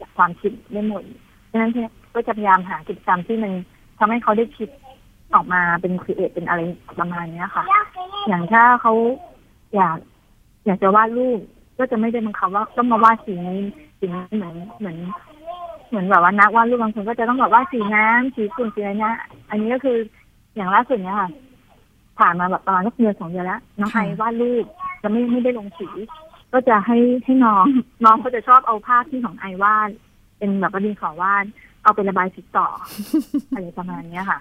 [0.00, 1.02] จากความคิดได้หมด
[1.50, 3.52] ดังนั้นเนี่ยก็จะพยายามหากิจกรรมที่มัน
[3.98, 4.68] ทำให้เขาได้คิด
[5.34, 6.60] ออกมาเป็นครีเอทเป็นอะไร
[6.98, 7.64] ประมาณเนี้ยค่ะ
[8.28, 8.92] อย่างถ้าเขา
[9.74, 9.98] อยาก
[10.66, 11.40] อยากจะวาดรูป
[11.78, 13.60] ก็จะไม่ได้บังคับว่าต้องมาวาดสีนี้
[13.98, 14.96] สีนี้เหมือนเหมือน
[15.88, 19.16] เหมือนแบบว่านักวาดรูปบางคนก็จะต้องแบบว่าดสีน้ำสีฝุ่นสีอะไรเนี้ย
[19.50, 19.96] อันนี้ก็คือ
[20.56, 21.30] อย่างล่าสุดเนี้ยค่ะ
[22.18, 24.64] ผ่านมาแบบประมาณสักเดือนสองเดือนแล้วน้องไอค่ะวาดรูป
[25.02, 25.88] จะไม่ไม่ได้ลงสี
[26.52, 27.64] ก็จะให้ให้น้อง
[28.04, 29.90] น้องเขาจะชอบเอาภาพที่ของไอวาด
[30.38, 31.44] เป็นแบบว่าดินขอวาด
[31.82, 32.68] เอาไประบายสีต่อ
[33.52, 34.38] อะไรประมาณเนี้ยค่ะ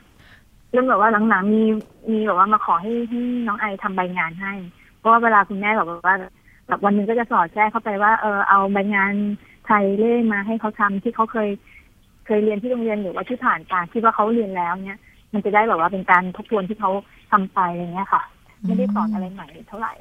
[0.71, 1.63] เรื่องแบบว่าหลังๆมี
[2.11, 4.53] มีแบบว่ามาขอให้ให้น้องไอทำใบงานให้
[4.97, 6.15] เพราะว่าเวลาคุณแม่บอกว่า
[6.67, 9.13] แบบวันหนึงก็จะสอดแทรกเข้าไปว่าเออเอาใบงาน
[9.67, 11.49] ไทยเล่มมาให้เขาทำที่เขาเคย
[12.25, 14.99] เคยเรียนที่โรงเรียนหรือว่าที่ผ่านการที่ว่าเขาเรียนแล้วเนี่ย
[15.33, 16.91] มันจะได้แบบว่าเป็นการทบทวนที่เขา
[17.31, 18.21] ทำไปอย่างเงี้ยค่ะ
[18.65, 19.93] ไม่ได้สอนอะไรใหม่เท่าไหร่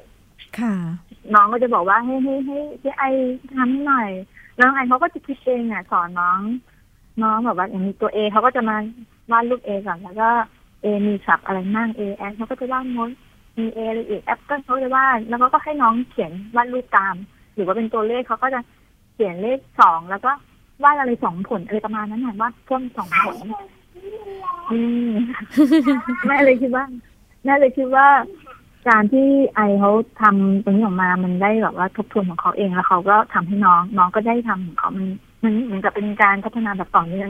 [0.59, 0.73] ค่ะ
[1.33, 3.03] น้องก็จะบอกว่าให้ให้ให้ให้ไอ
[3.55, 4.09] ทำให้หน่อย
[4.55, 6.39] แล้วน้องไอเขาก็จะคิดเองอะสอนน้อง
[7.23, 8.75] น้องแบบว่าอย่างมีตัวเอเขาก็จะมา
[9.31, 10.29] วาดรูปเอก่อนแล้วก็
[10.81, 13.09] เอมีศัพท์อะไรมั่งเอแอนเขาก็จะวาดมด
[13.57, 17.15] มีเออะไรอีกแอปก็เขาจะวาดแล้วเขาก็ให้น้องเขียนวาดรูปตาม
[17.53, 18.59] หรือว่าเป็นตัวเลขเขาก็จะ
[19.13, 20.31] เขียนเลขสองแล้วก็
[20.83, 23.37] วาดอะไรสองผลอะไรประมาณนั้นน่ะวาดเพิ่มสองผล
[23.95, 24.01] อื
[24.55, 24.56] ม
[26.27, 26.85] แม่เลยคิดว่า
[27.43, 28.07] แม่เลยคิดว่า
[28.89, 35.05] การที่ไอเขาทำตรงนี้ออกมา มันได้แบบว่าทบทวนของเขาเองแล้วเขาก็ทำให้น้อง น้องก็ได้ทำของเขามัน
[35.43, 37.29] มันเหมือนกับเป็นการพัฒนาแบบต่อเนื่อง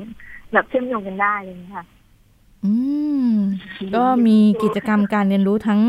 [0.54, 1.86] แบบเชื่อมโยงกันได้อะไรอย่างเลยค่ะ
[2.66, 2.74] อื
[3.28, 3.32] ม
[3.96, 5.82] ก็มีกิจกรรมการเรียนรู้ทั้ง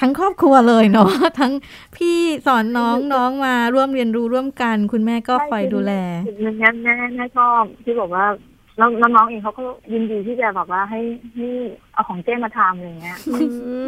[0.00, 1.52] ทั้งครอบครัวเลยเนาะทั้ง
[1.96, 5.92] พี่สอนน้องน้องมาร่วมเรียนรู้ร่วมกัน คุณแม่ก็คอยดูแล
[6.26, 8.26] หนึ่งนั้นแม่แม่ชอบที่บอกว่า
[8.76, 11.00] แล้วแล้วน้องเองเขาก็ยินดีที่จะแบบว่าให้
[11.34, 11.48] ให้
[11.94, 13.36] เอาของเจ้มาทำอะไรอย่างเงี้ยอื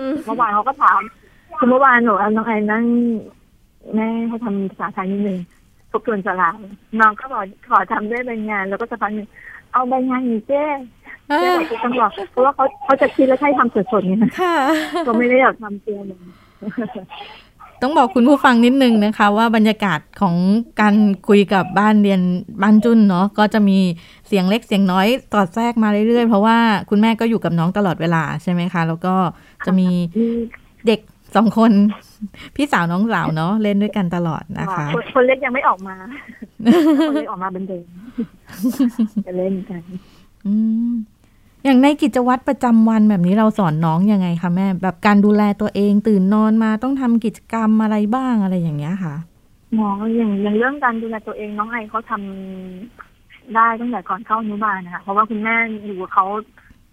[0.06, 1.00] มเมื่อวานเขาก็ถาม
[1.58, 2.84] คือเมื่อวานหนูเอาน้องไอ้นั่ง
[3.94, 5.38] แม่เขาทำภาษาไทยนิดนึง
[5.92, 6.54] ทบทวนสลาก
[7.00, 9.28] น้องก็บอกขอทำด้วยใบงาน แล้วก็จะพักหนึ่ง
[9.72, 10.64] เอาใบงานอยู่เจ้
[11.28, 14.54] เอเจ้อบอกจะต้องบอกเพราะว่าเขาเขาจะคิดแล้วให้ทำสดๆไงค่ะ
[15.04, 16.04] เขาไม่ได้อยากทำเตรียม
[17.82, 20.36] ต้องบอกคุณผู้ฟังนิดนึงนะคะ ว่าบรรยากาศของ
[20.80, 20.94] การ
[21.28, 22.20] คุยกับบ้านเรียน
[22.62, 23.78] บ้านจุนเนาะก็จะมี
[24.28, 26.56] เสียงเล็กเสียงน้อยสอดแทรกมาเรื่อยๆ เพราะว่า
[26.90, 29.14] คุณแม่ก็อยู่กับน้องตลอดเวลาใช่ไหมคะ แล้วก็
[29.66, 29.88] จะมี
[30.20, 30.28] มี
[30.86, 31.00] เด็ก
[31.36, 31.72] สองคน
[32.56, 35.94] พี่สาวน้องสาวเนาะเล่นด้วยกันตลอดนะคะคนคนเล็กยังไม่ออกมา
[37.08, 37.86] คนเล็กออกมาเป็นเดิม
[39.26, 39.82] จะเล่นกัน
[40.46, 40.54] อื
[40.90, 40.92] ม
[41.64, 49.14] อย่างในกิจวัตรประจำวันแบบนี้เราสอนน้องยังไงคะแม่แบบการดูแลตัวเองตื่นนอนมาต้องทำกิจกรรมอะไรบ้างอะไรอย่างเงี้ยค่ะ
[49.78, 55.54] น้องอย่างอย่างเรื่องการดูแลตัวเองน้องไอเขาทำได้ตั้งแต่ก่อนเข้าอนุบาลนะคะเพราะว่าคุณแม่
[55.86, 56.26] อยู่กับเขา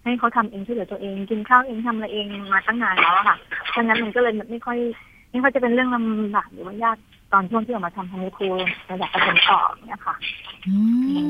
[0.04, 3.36] ให้เขาทำเองช่วยเหลือตัวเอง กินข้าวเองทำอะไรเองมาตั้งนานแล้วอะค่ะ
[3.74, 4.78] ฉะนั้นมันก็เลยไม่ค่อย
[5.30, 6.96] ไม่ค่อยจะเป็นเรื่องลำบากหรือว่ายาก
[7.32, 8.48] ตอนช่วงที่ออกมาทำทำในครู
[8.90, 10.16] ระดับประถมต่ออย่างเนี่ยค่ะ
[10.66, 10.76] อื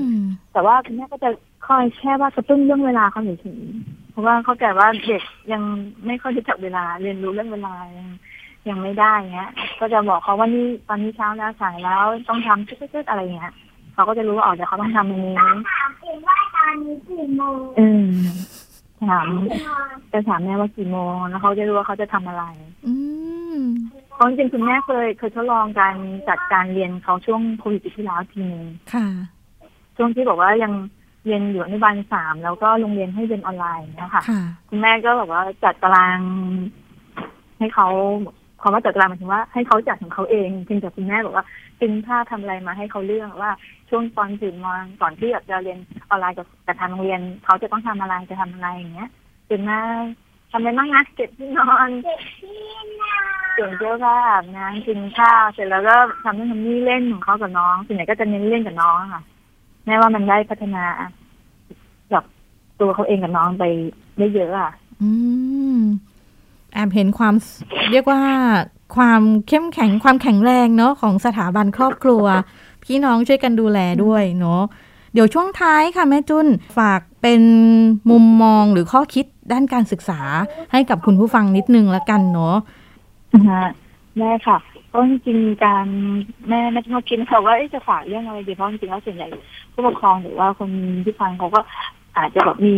[0.09, 0.15] ม
[0.53, 1.31] แต่ว่าคุณแม่ก็จะ
[1.67, 5.63] คอยแค่ว่ากระตุ้นเรื่องเวลาเขาเฉยๆเพราะว่าเข้าใจว่าเด็กยัง
[6.07, 8.09] ไม่ค่อยรู้จักเวลาเรียนรู้เรื่องเวลายัง
[8.69, 13.53] ยังไม่ได้เงี้ย ก็จะบอกเขาว่านี่ตอนนี้เช้าแล้วสายแล้วต้องทำชืดๆอะไรเงี้ย
[13.95, 18.11] เขาก็จะรู้ว่าอ๋อเดี๋ยวเขาต้องทำอันนี้ถามเองว่าตอนนี้กี่โมงอืม
[19.09, 19.27] ถาม
[20.13, 22.45] จะถามแม่ว่ากี่โมงแล้วเขาจะรู้ว่าเขาจะทำอะไร
[22.87, 22.95] อื
[23.55, 23.59] ม
[24.15, 25.97] เพราะจริงๆคุณแม่เคยเคยทดลองการ
[26.29, 29.07] จัดการเรียนเขาช่วงโควิดปีที่แล้วทีนึงค่ะ
[29.97, 30.73] ช่วงที่บอกว่ายัง
[31.25, 36.19] เรียนอยู่อนุบาลสามแล้วก็โรงเรียนให้เรียนออนไลน์นะคะค่ะคุณแม่ก็แบบว่าจัดตาราง
[37.59, 37.89] ให้เขา
[38.61, 41.45] ความว่าจัดตารางหมายถึงว่าให้เขาจัดของเขาเองเพียงแต่คุณแม่บอกว่า
[41.79, 43.51] เป็นภาพทำอะไรมาให้เขาเลือกว่า
[43.91, 49.11] ช่วงตอนตื่นนอนก่อนที่จะเรียนออนไลน์กับกับทางโรงเรียน เขาจะต้องทำอะไรจะทำอะไรอย่างเงี้ย
[49.49, 49.81] ตื่นมา
[50.53, 52.55] ทำอะไรบ้างนะเก็บที่นอนเด็กที่
[53.01, 53.15] นา
[53.55, 59.23] เปลี่ยนเสื้อผ้าอาบน้ำกินข้าวเสร็จแล้วก็ทำนู่นทำนี่เล่นของเขากับน้องส่วนใหญ่ก็จะเน้นเล่นกับน้องอะค่ะ
[59.87, 60.85] แม่ว่ามันได้พัฒนา
[62.11, 62.25] แบบ
[62.81, 63.65] ตัวเขาเองกับน้องไป
[64.19, 65.11] ได้เยอะอะ อื
[65.77, 65.79] ม
[66.73, 67.35] แอบเห็นความ
[67.91, 68.23] เรียกว่า
[68.97, 72.25] ความเข้มแข็งความแข็งแรงเนาะของสถาบันครอบครัว
[72.85, 74.63] พี่น้องช่วยกันดูแลด้วยเนาะ
[75.13, 76.47] เดี๋ยวช่วงท้ายค่ะแม่จุน
[76.79, 77.43] ฝากเป็น
[78.11, 80.21] มุมมองหรือข้อคิด ด้านการศึกษา
[80.73, 82.57] ให้กับคุณผู้ฟังนิดนึงละกันเนาะ
[83.51, 83.67] ฮะ
[84.19, 85.87] ได้ค่ะเพราะจริงการ
[86.49, 89.29] แม่แม่ชอบคิดนะคะว่าจะฝากเรื่องอะไรดีเพราะจริงแล้วส่วนใหญ่
[89.73, 90.71] ผู้ปกครองหรือว่าคน
[91.05, 91.61] ที่ฟังเขาก็
[92.17, 92.77] อาจจะแบบมี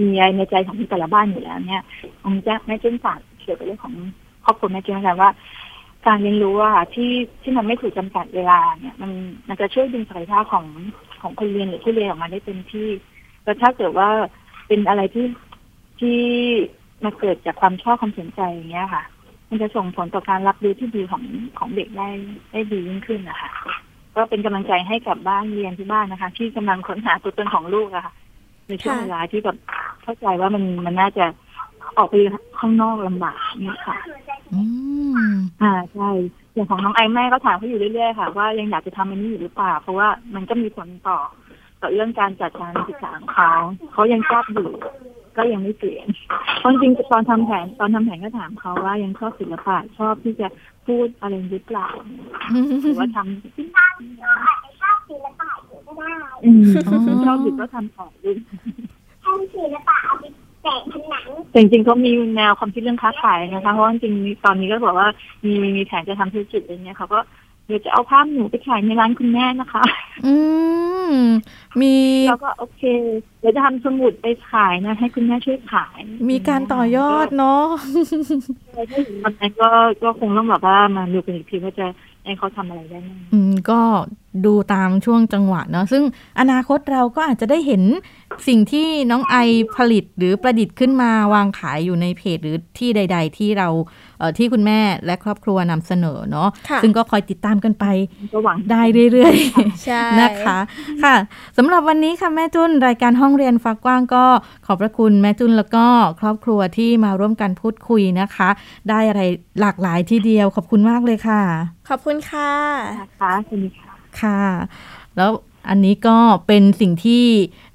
[0.00, 1.82] มีอะไรในใจของแต่ละบ้านอยู่แล้ว เนี่ย
[2.22, 3.94] ผมจะแม่จุนฝากเกี่ยวกับเรื่องของ
[4.44, 5.30] ครอบครัวแม่จุนนะคะว่า
[6.06, 7.10] การเรียนรู้อะค่ะที่
[7.42, 9.10] ที่มันไม่ถูกจำกัดเวลาเนี่ย มัน
[9.48, 10.64] มันจะช่วยดึงศักยภาพของ
[11.22, 12.88] ของคนเรียนหรือผู้เรียนออกมาได้เต็มที่
[13.44, 14.08] แล้วถ้าเกิดว่า
[14.70, 15.26] เป็นอะไรที่
[16.00, 16.18] ที่
[17.04, 19.02] มาเกิดจากความชอบความสนใจอย่างเงี้ยค่ะ
[19.48, 21.22] มันจะส่งผลต่อการรับรู้ที่ดีของ
[21.58, 22.08] ของเด็กได้
[22.52, 23.50] ได้ดียิ่งขึ้นนะคะ
[24.16, 28.14] ก็เป็นกำลังใจให้กับบ้านเรียนที่บ้านนะคะ ที่กำลังค้นหาตัวตนของลูกอะค่ะ
[28.68, 29.56] ในช่วงค่ะเวลาที่แบบ
[30.02, 31.24] เข้าใจว่ามันมันน่าจะ
[31.98, 32.14] ออกไป
[32.58, 33.96] ข้างนอกลำบากเนี่ยค่ะ
[34.52, 34.60] อื
[35.26, 35.30] ม
[35.62, 36.10] อ่าใช่
[36.54, 41.18] อย่างของน้องไอแม่ก็ถามเขาอยู่เรื่อยๆค่ะ ว่ายังอยากจะทำอันนี้อยู่หรือเปล่า เพราะว่ามันก็มีผลต่อ
[41.82, 43.52] ต่อเรื่องการจัดการศึกษาของเขา
[43.92, 44.70] เขายังชอบอยู่
[45.36, 46.06] ก็ยังไม่เปลี่ยน
[46.58, 50.48] เพราะจริงๆตอนทำแผนตอนทำแผนก็ถามเขาว่ายังชอบศิลปะชอบที่จะ
[50.86, 51.88] พูดอะไรหรือเปล่า
[52.82, 56.12] หรือว่าทำชอบศิลปะอยู่ก็ได้
[56.44, 58.36] อืมอ๋อชอบหรือก็ทำต่อด้วย
[59.24, 60.24] ถ้ำศิลปะเอาไป
[60.62, 65.08] แปะผนังแต่จริงๆเขามีแนวความคิดเรื่องค้าขายนะคะเพราะว่าจริงๆตอนนี้ก็บอกว่า
[65.44, 69.82] มีมีแผนจะทำธุรกิจอะไรเงี้ยเขาก็เดี๋ยวจะเอาภาพหนูไปขายในร้านคุณแม่นะคะ
[70.26, 70.34] อื
[71.12, 71.14] ม
[71.80, 71.94] มี
[72.28, 72.82] แล้วก็โอเค
[73.40, 77.66] เดี๋ยวจะทำสมุดไปขายนะ ให้คุณแม่ช่วยขาย มีการต่อยอดเนาะ
[78.74, 79.68] ถ้าเห็นวันนั้นก็
[80.02, 81.86] ก็คงต้องแบบว่ามาดูกันอีกทีว่าจะ
[82.24, 83.80] ให้เขาทำอะไรได้บ้างอืมก็
[84.46, 86.02] ดูตามช่วงจังหวะเนาะซึ่ง
[86.40, 87.82] อนาคตเราก็อาจจะได้เห็น
[88.48, 89.36] สิ่งที่น้องไอ
[89.76, 93.68] ผลิตหรือประดิษฐ์ขึ้นมาวางขายอยู่ในเพจหรือที่ใด ๆ ที่เรา
[94.18, 97.84] เอ่อที่คุณแม่และครอบครัวนำเสนอเนาะค่ะซึ่งก็คอยติดตามกันไป
[98.32, 100.58] ก็หวังได้เรื่อยๆใช่นะคะ
[101.02, 101.16] ค่ะ
[101.56, 104.24] สำหรับวันนี้ค่ะแม่จุนรายการห้องเรียนฟักกว้างก็
[104.66, 105.86] ขอบพระคุณแม่จุนแล้วก็
[106.20, 108.48] ครอบครัวที่มาร่วมกันพูดคุยนะคะ
[108.88, 109.22] ได้อะไร
[109.60, 111.42] หลากหลายทีเดียวขอบคุณมากเลยค่ะ
[111.88, 112.50] ขอบคุณค่ะ
[113.00, 113.89] นะคะสวัสดีค่ะ
[114.20, 114.40] ค่ะ
[115.16, 115.30] แล้ว
[115.68, 117.24] อันนี้ก็เป็นสิ่งที่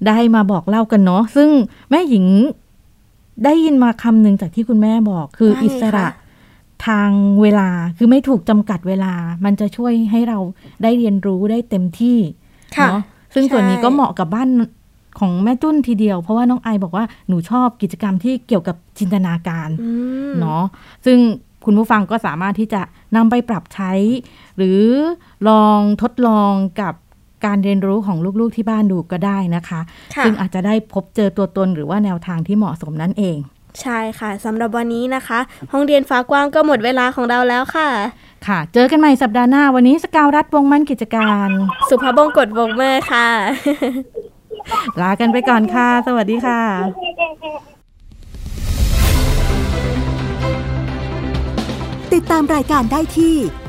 [0.06, 1.48] ได้มาบอกเล่ากันเนาะซึ่ง
[1.90, 2.26] แม่หญิง
[3.44, 6.06] ได้ยินมาคำหนึ่งจากที่คุณแม่บอกคือว่าไงคะอิสระ
[6.86, 7.10] ทาง
[7.42, 7.68] เวลา
[7.98, 9.12] คือไม่ถูกจำกัดเวลา
[9.44, 10.38] มันจะช่วยให้เรา
[10.82, 12.18] ได้เรียนรู้ได้เต็มที่
[12.76, 13.02] ค่ะเนาะ
[13.34, 14.48] ซึ่งส่วนนี้ใช่ก็เหมาะกับบ้าน
[15.18, 19.90] ของแม่จุ้นทีเดียว เพราะว่าน้องไอบอกว่าหนูชอบกิจกรรมที่เกี่ยวกับจินตนาการอื
[20.28, 20.62] มเนาะ
[21.06, 21.18] ซึ่ง
[21.64, 22.80] คุณผู้ฟังก็สามารถที่จะ
[23.16, 23.92] นำไปปรับใช้
[24.56, 24.82] หรือ
[25.48, 26.94] ลองทดลองกับ
[27.46, 29.80] การเรียนรู้ของลูกๆที่บ้านดูก็ได้นะคะ
[30.14, 33.38] ค่ะซึ่งอาจจะได้พบเจอตัวตนหรือว่าแนวทางที่เหมาะสมนั่นเอง
[33.82, 35.38] ใช่ค่ะสำหรับวันนี้นะคะ
[35.72, 37.88] ห้องเรียนฟ้ากว้างก็หมดเวลาของเราแล้วค่ะ
[38.46, 41.48] ค่ะ เจอกันใหม่สัปดาห์หน้าวันนี้สกาวรัฐวงศ์มั่นกิจการ
[41.88, 43.28] สุภาพบงกตวงเมอร์ค่ะ
[45.00, 46.60] ลากันไปก่อนค่ะ สวัสดีค่ะ
[52.14, 53.36] ติดตามรายการได้ที่